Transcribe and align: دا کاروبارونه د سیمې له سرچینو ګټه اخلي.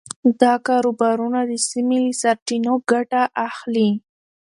دا 0.41 0.53
کاروبارونه 0.67 1.39
د 1.49 1.53
سیمې 1.69 1.97
له 2.05 2.11
سرچینو 2.21 2.73
ګټه 2.91 3.23
اخلي. 3.47 3.89